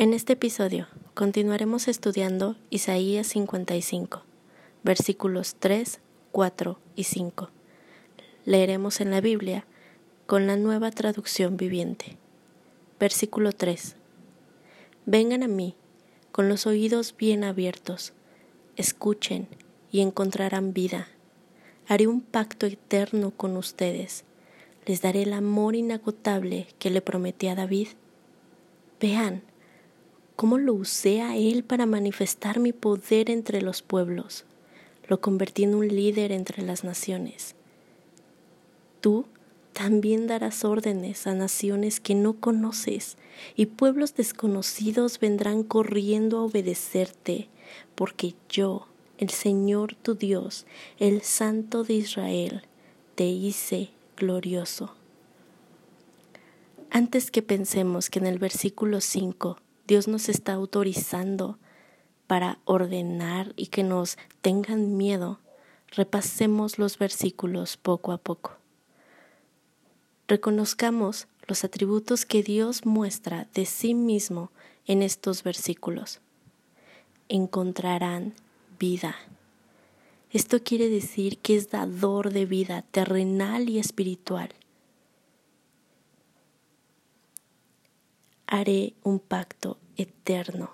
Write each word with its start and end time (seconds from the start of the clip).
En 0.00 0.14
este 0.14 0.34
episodio 0.34 0.86
continuaremos 1.14 1.88
estudiando 1.88 2.54
Isaías 2.70 3.26
55, 3.26 4.22
versículos 4.84 5.56
3, 5.58 5.98
4 6.30 6.78
y 6.94 7.02
5. 7.02 7.50
Leeremos 8.44 9.00
en 9.00 9.10
la 9.10 9.20
Biblia 9.20 9.66
con 10.26 10.46
la 10.46 10.56
nueva 10.56 10.92
traducción 10.92 11.56
viviente. 11.56 12.16
Versículo 13.00 13.50
3. 13.50 13.96
Vengan 15.04 15.42
a 15.42 15.48
mí 15.48 15.74
con 16.30 16.48
los 16.48 16.68
oídos 16.68 17.16
bien 17.18 17.42
abiertos, 17.42 18.12
escuchen 18.76 19.48
y 19.90 20.00
encontrarán 20.02 20.74
vida. 20.74 21.08
Haré 21.88 22.06
un 22.06 22.20
pacto 22.20 22.66
eterno 22.66 23.32
con 23.32 23.56
ustedes. 23.56 24.22
Les 24.86 25.02
daré 25.02 25.22
el 25.22 25.32
amor 25.32 25.74
inagotable 25.74 26.68
que 26.78 26.90
le 26.90 27.00
prometí 27.00 27.48
a 27.48 27.56
David. 27.56 27.88
Vean, 29.00 29.42
cómo 30.38 30.56
lo 30.56 30.72
usé 30.72 31.20
a 31.20 31.36
Él 31.36 31.64
para 31.64 31.84
manifestar 31.84 32.60
mi 32.60 32.72
poder 32.72 33.28
entre 33.28 33.60
los 33.60 33.82
pueblos. 33.82 34.44
Lo 35.08 35.20
convertí 35.20 35.64
en 35.64 35.74
un 35.74 35.88
líder 35.88 36.30
entre 36.30 36.62
las 36.62 36.84
naciones. 36.84 37.56
Tú 39.00 39.26
también 39.72 40.28
darás 40.28 40.64
órdenes 40.64 41.26
a 41.26 41.34
naciones 41.34 41.98
que 41.98 42.14
no 42.14 42.34
conoces, 42.34 43.16
y 43.56 43.66
pueblos 43.66 44.14
desconocidos 44.14 45.18
vendrán 45.18 45.64
corriendo 45.64 46.38
a 46.38 46.44
obedecerte, 46.44 47.48
porque 47.96 48.36
yo, 48.48 48.86
el 49.18 49.30
Señor 49.30 49.96
tu 49.96 50.14
Dios, 50.14 50.66
el 51.00 51.22
Santo 51.22 51.82
de 51.82 51.94
Israel, 51.94 52.62
te 53.16 53.24
hice 53.24 53.90
glorioso. 54.16 54.94
Antes 56.90 57.32
que 57.32 57.42
pensemos 57.42 58.08
que 58.08 58.20
en 58.20 58.26
el 58.26 58.38
versículo 58.38 59.00
5 59.00 59.58
Dios 59.88 60.06
nos 60.06 60.28
está 60.28 60.52
autorizando 60.52 61.58
para 62.26 62.58
ordenar 62.66 63.54
y 63.56 63.68
que 63.68 63.82
nos 63.82 64.18
tengan 64.42 64.98
miedo, 64.98 65.40
repasemos 65.90 66.78
los 66.78 66.98
versículos 66.98 67.78
poco 67.78 68.12
a 68.12 68.18
poco. 68.18 68.52
Reconozcamos 70.28 71.26
los 71.46 71.64
atributos 71.64 72.26
que 72.26 72.42
Dios 72.42 72.84
muestra 72.84 73.48
de 73.54 73.64
sí 73.64 73.94
mismo 73.94 74.52
en 74.84 75.00
estos 75.00 75.42
versículos. 75.42 76.20
Encontrarán 77.30 78.34
vida. 78.78 79.16
Esto 80.30 80.62
quiere 80.62 80.90
decir 80.90 81.38
que 81.38 81.56
es 81.56 81.70
dador 81.70 82.30
de 82.30 82.44
vida 82.44 82.82
terrenal 82.92 83.70
y 83.70 83.78
espiritual. 83.78 84.50
haré 88.48 88.94
un 89.04 89.20
pacto 89.20 89.76
eterno. 90.28 90.70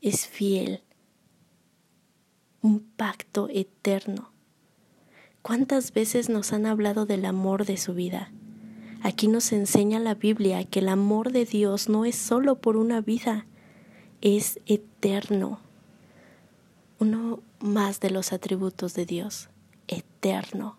Es 0.00 0.28
fiel, 0.28 0.80
un 2.62 2.78
pacto 2.80 3.48
eterno. 3.50 4.30
¿Cuántas 5.42 5.92
veces 5.92 6.28
nos 6.28 6.52
han 6.52 6.66
hablado 6.66 7.06
del 7.06 7.24
amor 7.24 7.66
de 7.66 7.78
su 7.78 7.94
vida? 7.94 8.30
Aquí 9.02 9.26
nos 9.26 9.50
enseña 9.52 9.98
la 9.98 10.14
Biblia 10.14 10.62
que 10.64 10.78
el 10.78 10.88
amor 10.88 11.32
de 11.32 11.46
Dios 11.46 11.88
no 11.88 12.04
es 12.04 12.14
solo 12.14 12.60
por 12.60 12.76
una 12.76 13.00
vida, 13.00 13.44
es 14.20 14.60
eterno. 14.66 15.58
Uno 17.00 17.42
más 17.58 17.98
de 17.98 18.10
los 18.10 18.32
atributos 18.32 18.94
de 18.94 19.04
Dios, 19.04 19.48
eterno. 19.88 20.76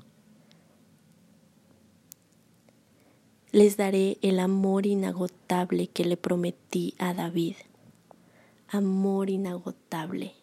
Les 3.51 3.75
daré 3.75 4.17
el 4.21 4.39
amor 4.39 4.85
inagotable 4.85 5.87
que 5.87 6.05
le 6.05 6.15
prometí 6.15 6.95
a 6.97 7.13
David. 7.13 7.55
Amor 8.69 9.29
inagotable. 9.29 10.33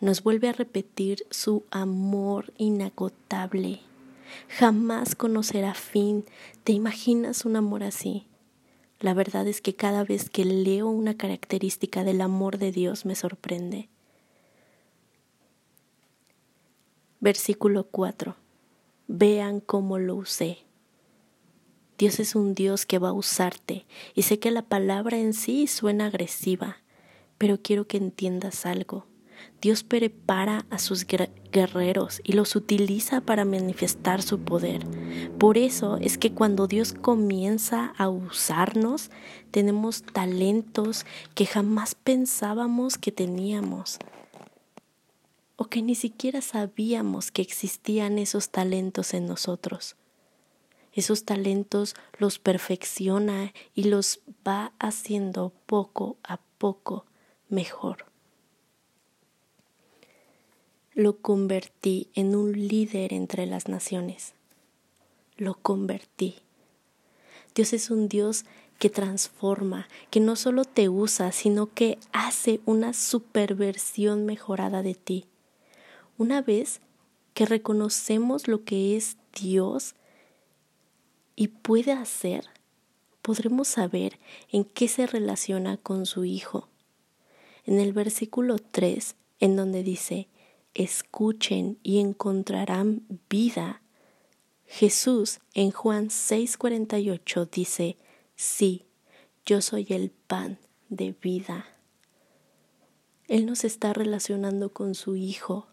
Nos 0.00 0.24
vuelve 0.24 0.48
a 0.48 0.52
repetir 0.52 1.24
su 1.30 1.64
amor 1.70 2.52
inagotable. 2.58 3.80
Jamás 4.48 5.14
conocerá 5.14 5.74
fin. 5.74 6.24
¿Te 6.64 6.72
imaginas 6.72 7.44
un 7.44 7.54
amor 7.54 7.84
así? 7.84 8.26
La 8.98 9.14
verdad 9.14 9.46
es 9.46 9.60
que 9.60 9.76
cada 9.76 10.02
vez 10.02 10.28
que 10.28 10.44
leo 10.44 10.88
una 10.88 11.16
característica 11.16 12.02
del 12.02 12.20
amor 12.20 12.58
de 12.58 12.72
Dios 12.72 13.06
me 13.06 13.14
sorprende. 13.14 13.88
Versículo 17.20 17.84
4. 17.84 18.34
Vean 19.06 19.60
cómo 19.60 19.98
lo 19.98 20.16
usé. 20.16 20.65
Dios 21.98 22.20
es 22.20 22.34
un 22.34 22.54
Dios 22.54 22.84
que 22.84 22.98
va 22.98 23.08
a 23.08 23.14
usarte 23.14 23.86
y 24.14 24.22
sé 24.22 24.38
que 24.38 24.50
la 24.50 24.62
palabra 24.62 25.16
en 25.16 25.32
sí 25.32 25.66
suena 25.66 26.06
agresiva, 26.06 26.78
pero 27.38 27.58
quiero 27.62 27.86
que 27.86 27.96
entiendas 27.96 28.66
algo. 28.66 29.06
Dios 29.62 29.82
prepara 29.82 30.66
a 30.68 30.78
sus 30.78 31.06
guerreros 31.06 32.20
y 32.22 32.32
los 32.32 32.54
utiliza 32.54 33.22
para 33.22 33.46
manifestar 33.46 34.22
su 34.22 34.40
poder. 34.40 34.86
Por 35.38 35.56
eso 35.56 35.96
es 36.00 36.18
que 36.18 36.32
cuando 36.32 36.66
Dios 36.66 36.92
comienza 36.92 37.94
a 37.96 38.08
usarnos, 38.08 39.10
tenemos 39.50 40.02
talentos 40.02 41.06
que 41.34 41.46
jamás 41.46 41.94
pensábamos 41.94 42.98
que 42.98 43.12
teníamos 43.12 43.98
o 45.56 45.64
que 45.64 45.80
ni 45.80 45.94
siquiera 45.94 46.42
sabíamos 46.42 47.30
que 47.30 47.40
existían 47.40 48.18
esos 48.18 48.50
talentos 48.50 49.14
en 49.14 49.26
nosotros 49.26 49.96
esos 50.96 51.24
talentos 51.24 51.94
los 52.18 52.38
perfecciona 52.38 53.52
y 53.74 53.84
los 53.84 54.20
va 54.46 54.72
haciendo 54.78 55.52
poco 55.66 56.16
a 56.24 56.38
poco 56.58 57.04
mejor. 57.48 58.06
Lo 60.94 61.18
convertí 61.18 62.08
en 62.14 62.34
un 62.34 62.52
líder 62.52 63.12
entre 63.12 63.44
las 63.44 63.68
naciones. 63.68 64.32
Lo 65.36 65.54
convertí. 65.54 66.36
Dios 67.54 67.74
es 67.74 67.90
un 67.90 68.08
Dios 68.08 68.46
que 68.78 68.88
transforma, 68.88 69.88
que 70.10 70.20
no 70.20 70.36
solo 70.36 70.64
te 70.64 70.88
usa, 70.88 71.32
sino 71.32 71.72
que 71.72 71.98
hace 72.12 72.60
una 72.64 72.94
superversión 72.94 74.24
mejorada 74.24 74.82
de 74.82 74.94
ti. 74.94 75.26
Una 76.16 76.40
vez 76.40 76.80
que 77.34 77.44
reconocemos 77.44 78.48
lo 78.48 78.64
que 78.64 78.96
es 78.96 79.18
Dios, 79.38 79.94
y 81.36 81.48
puede 81.48 81.92
hacer, 81.92 82.46
podremos 83.22 83.68
saber 83.68 84.18
en 84.50 84.64
qué 84.64 84.88
se 84.88 85.06
relaciona 85.06 85.76
con 85.76 86.06
su 86.06 86.24
Hijo. 86.24 86.68
En 87.64 87.78
el 87.78 87.92
versículo 87.92 88.58
3, 88.58 89.16
en 89.40 89.56
donde 89.56 89.82
dice, 89.82 90.28
escuchen 90.74 91.78
y 91.82 92.00
encontrarán 92.00 93.02
vida. 93.28 93.82
Jesús 94.66 95.40
en 95.54 95.70
Juan 95.70 96.08
6:48 96.08 97.50
dice, 97.50 97.98
sí, 98.34 98.86
yo 99.44 99.60
soy 99.60 99.86
el 99.90 100.10
pan 100.10 100.58
de 100.88 101.12
vida. 101.12 101.66
Él 103.28 103.44
nos 103.44 103.64
está 103.64 103.92
relacionando 103.92 104.72
con 104.72 104.94
su 104.94 105.16
Hijo 105.16 105.68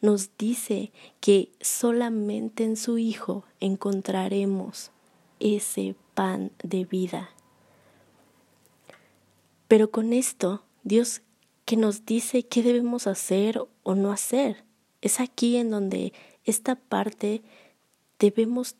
nos 0.00 0.36
dice 0.38 0.92
que 1.20 1.52
solamente 1.60 2.64
en 2.64 2.76
su 2.76 2.98
Hijo 2.98 3.44
encontraremos 3.60 4.90
ese 5.38 5.94
pan 6.14 6.52
de 6.62 6.84
vida. 6.84 7.30
Pero 9.68 9.90
con 9.90 10.12
esto, 10.12 10.62
Dios 10.82 11.22
que 11.64 11.76
nos 11.76 12.04
dice 12.04 12.42
qué 12.42 12.62
debemos 12.62 13.06
hacer 13.06 13.62
o 13.82 13.94
no 13.94 14.10
hacer. 14.10 14.64
Es 15.02 15.20
aquí 15.20 15.56
en 15.56 15.70
donde 15.70 16.12
esta 16.44 16.74
parte 16.74 17.42
debemos 18.18 18.74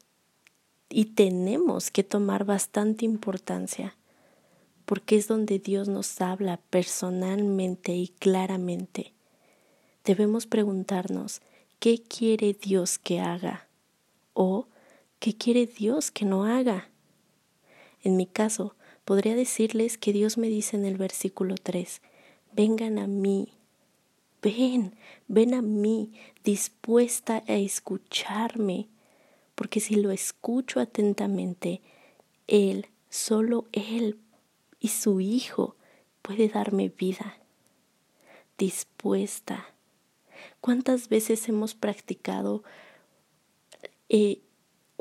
y 0.88 1.04
tenemos 1.06 1.90
que 1.92 2.02
tomar 2.02 2.44
bastante 2.44 3.04
importancia, 3.04 3.96
porque 4.86 5.16
es 5.16 5.28
donde 5.28 5.60
Dios 5.60 5.88
nos 5.88 6.20
habla 6.20 6.56
personalmente 6.68 7.92
y 7.92 8.08
claramente 8.08 9.14
debemos 10.04 10.46
preguntarnos 10.46 11.42
qué 11.78 12.02
quiere 12.02 12.52
Dios 12.52 12.98
que 12.98 13.20
haga 13.20 13.68
o 14.32 14.66
qué 15.18 15.36
quiere 15.36 15.66
Dios 15.66 16.10
que 16.10 16.24
no 16.24 16.44
haga. 16.44 16.88
En 18.02 18.16
mi 18.16 18.26
caso, 18.26 18.74
podría 19.04 19.34
decirles 19.34 19.98
que 19.98 20.12
Dios 20.12 20.38
me 20.38 20.48
dice 20.48 20.76
en 20.76 20.84
el 20.84 20.96
versículo 20.96 21.56
3, 21.56 22.00
vengan 22.52 22.98
a 22.98 23.06
mí, 23.06 23.52
ven, 24.42 24.94
ven 25.28 25.54
a 25.54 25.62
mí, 25.62 26.12
dispuesta 26.44 27.42
a 27.46 27.54
escucharme, 27.54 28.88
porque 29.54 29.80
si 29.80 29.96
lo 29.96 30.10
escucho 30.10 30.80
atentamente, 30.80 31.82
Él, 32.46 32.86
solo 33.10 33.66
Él 33.72 34.18
y 34.80 34.88
su 34.88 35.20
Hijo 35.20 35.76
puede 36.22 36.48
darme 36.48 36.88
vida, 36.88 37.36
dispuesta 38.56 39.74
¿Cuántas 40.60 41.08
veces 41.08 41.48
hemos 41.48 41.74
practicado 41.74 42.62
eh, 44.08 44.40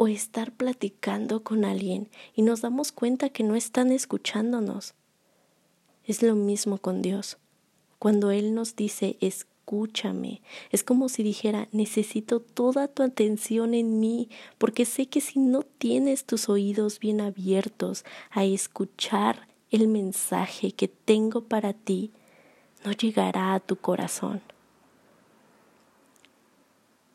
o 0.01 0.07
estar 0.07 0.53
platicando 0.53 1.43
con 1.43 1.65
alguien 1.65 2.09
y 2.33 2.41
nos 2.43 2.61
damos 2.61 2.93
cuenta 2.93 3.27
que 3.27 3.43
no 3.43 3.57
están 3.57 3.91
escuchándonos. 3.91 4.93
Es 6.05 6.23
lo 6.23 6.35
mismo 6.35 6.77
con 6.77 7.01
Dios. 7.01 7.37
Cuando 7.97 8.31
Él 8.31 8.53
nos 8.53 8.77
dice 8.77 9.17
escúchame, 9.19 10.41
es 10.71 10.85
como 10.85 11.09
si 11.09 11.21
dijera 11.21 11.67
necesito 11.73 12.39
toda 12.39 12.87
tu 12.87 13.03
atención 13.03 13.73
en 13.73 13.99
mí, 13.99 14.29
porque 14.57 14.85
sé 14.85 15.07
que 15.07 15.19
si 15.19 15.37
no 15.37 15.63
tienes 15.63 16.23
tus 16.23 16.47
oídos 16.47 16.99
bien 16.99 17.19
abiertos 17.19 18.05
a 18.29 18.45
escuchar 18.45 19.49
el 19.69 19.89
mensaje 19.89 20.71
que 20.71 20.87
tengo 20.87 21.43
para 21.43 21.73
ti, 21.73 22.13
no 22.85 22.93
llegará 22.93 23.53
a 23.53 23.59
tu 23.59 23.75
corazón. 23.75 24.41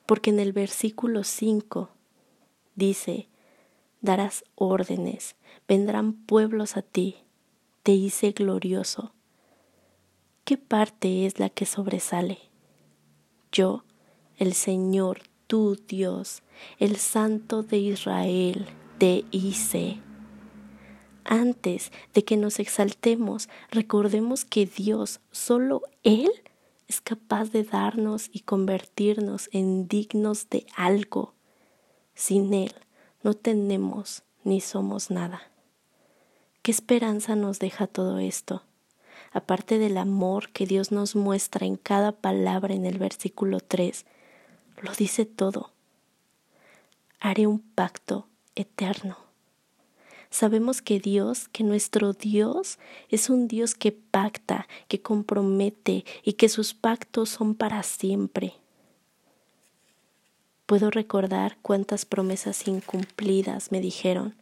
Porque 0.06 0.30
en 0.30 0.40
el 0.40 0.52
versículo 0.52 1.24
5 1.24 1.90
dice, 2.74 3.28
darás 4.00 4.44
órdenes, 4.54 5.36
vendrán 5.66 6.12
pueblos 6.12 6.76
a 6.76 6.82
ti, 6.82 7.16
te 7.82 7.92
hice 7.92 8.32
glorioso. 8.32 9.14
¿Qué 10.44 10.58
parte 10.58 11.24
es 11.24 11.38
la 11.38 11.48
que 11.48 11.64
sobresale? 11.64 12.38
Yo, 13.50 13.84
el 14.36 14.52
Señor, 14.52 15.22
tu 15.46 15.76
Dios, 15.76 16.42
el 16.78 16.96
Santo 16.96 17.62
de 17.62 17.78
Israel, 17.78 18.66
te 18.98 19.24
hice. 19.30 20.00
Antes 21.24 21.92
de 22.12 22.24
que 22.24 22.36
nos 22.36 22.58
exaltemos, 22.58 23.48
recordemos 23.70 24.44
que 24.44 24.66
Dios, 24.66 25.20
solo 25.30 25.82
Él, 26.02 26.30
es 26.88 27.00
capaz 27.00 27.50
de 27.50 27.64
darnos 27.64 28.28
y 28.32 28.40
convertirnos 28.40 29.48
en 29.52 29.88
dignos 29.88 30.48
de 30.50 30.66
algo. 30.76 31.34
Sin 32.14 32.52
Él 32.54 32.74
no 33.22 33.34
tenemos 33.34 34.22
ni 34.44 34.60
somos 34.60 35.10
nada. 35.10 35.50
¿Qué 36.62 36.70
esperanza 36.70 37.36
nos 37.36 37.58
deja 37.58 37.86
todo 37.86 38.18
esto? 38.18 38.62
Aparte 39.32 39.78
del 39.78 39.96
amor 39.96 40.50
que 40.50 40.66
Dios 40.66 40.92
nos 40.92 41.16
muestra 41.16 41.66
en 41.66 41.76
cada 41.76 42.12
palabra 42.12 42.74
en 42.74 42.86
el 42.86 42.98
versículo 42.98 43.60
3, 43.60 44.06
lo 44.80 44.92
dice 44.92 45.26
todo. 45.26 45.72
Haré 47.20 47.46
un 47.46 47.58
pacto 47.58 48.28
eterno. 48.54 49.23
Sabemos 50.34 50.82
que 50.82 50.98
Dios, 50.98 51.46
que 51.46 51.62
nuestro 51.62 52.12
Dios 52.12 52.80
es 53.08 53.30
un 53.30 53.46
Dios 53.46 53.76
que 53.76 53.92
pacta, 53.92 54.66
que 54.88 55.00
compromete 55.00 56.04
y 56.24 56.32
que 56.32 56.48
sus 56.48 56.74
pactos 56.74 57.28
son 57.28 57.54
para 57.54 57.84
siempre. 57.84 58.54
Puedo 60.66 60.90
recordar 60.90 61.56
cuántas 61.62 62.04
promesas 62.04 62.66
incumplidas 62.66 63.70
me 63.70 63.80
dijeron, 63.80 64.34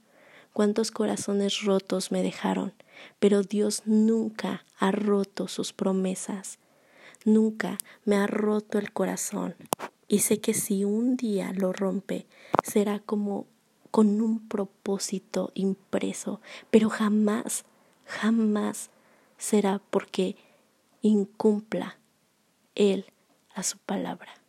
cuántos 0.54 0.92
corazones 0.92 1.60
rotos 1.60 2.10
me 2.10 2.22
dejaron, 2.22 2.72
pero 3.18 3.42
Dios 3.42 3.82
nunca 3.84 4.64
ha 4.78 4.92
roto 4.92 5.46
sus 5.46 5.74
promesas, 5.74 6.58
nunca 7.26 7.76
me 8.06 8.16
ha 8.16 8.26
roto 8.26 8.78
el 8.78 8.94
corazón. 8.94 9.56
Y 10.08 10.20
sé 10.20 10.40
que 10.40 10.54
si 10.54 10.86
un 10.86 11.18
día 11.18 11.52
lo 11.52 11.74
rompe, 11.74 12.24
será 12.64 12.98
como 12.98 13.51
con 13.92 14.20
un 14.20 14.48
propósito 14.48 15.52
impreso, 15.54 16.40
pero 16.72 16.88
jamás, 16.88 17.64
jamás 18.04 18.90
será 19.36 19.80
porque 19.90 20.34
incumpla 21.02 21.98
Él 22.74 23.06
a 23.54 23.62
su 23.62 23.78
palabra. 23.78 24.41